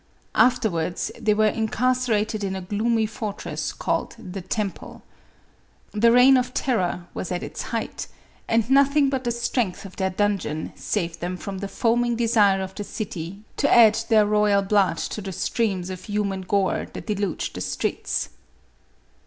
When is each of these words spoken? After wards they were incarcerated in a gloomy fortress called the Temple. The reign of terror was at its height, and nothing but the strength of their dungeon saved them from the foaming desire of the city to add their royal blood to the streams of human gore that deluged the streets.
After 0.33 0.67
wards 0.67 1.11
they 1.21 1.35
were 1.35 1.45
incarcerated 1.45 2.43
in 2.43 2.55
a 2.55 2.61
gloomy 2.61 3.05
fortress 3.05 3.71
called 3.71 4.15
the 4.17 4.41
Temple. 4.41 5.03
The 5.91 6.11
reign 6.11 6.37
of 6.37 6.55
terror 6.55 7.05
was 7.13 7.31
at 7.31 7.43
its 7.43 7.61
height, 7.61 8.07
and 8.47 8.67
nothing 8.67 9.11
but 9.11 9.25
the 9.25 9.29
strength 9.31 9.85
of 9.85 9.97
their 9.97 10.09
dungeon 10.09 10.73
saved 10.75 11.19
them 11.19 11.37
from 11.37 11.59
the 11.59 11.67
foaming 11.67 12.15
desire 12.15 12.63
of 12.63 12.73
the 12.73 12.83
city 12.83 13.43
to 13.57 13.71
add 13.71 13.93
their 14.09 14.25
royal 14.25 14.63
blood 14.63 14.97
to 14.97 15.21
the 15.21 15.31
streams 15.31 15.91
of 15.91 16.05
human 16.05 16.41
gore 16.41 16.87
that 16.93 17.05
deluged 17.05 17.53
the 17.53 17.61
streets. 17.61 18.29